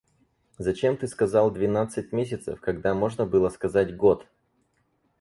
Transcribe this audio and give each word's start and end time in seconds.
Зачем 0.57 0.97
ты 0.97 1.05
сказал 1.07 1.51
двенадцать 1.51 2.11
месяцев, 2.11 2.59
когда 2.59 2.95
можно 2.95 3.27
было 3.27 3.49
сказать 3.49 3.95
год? 3.95 4.27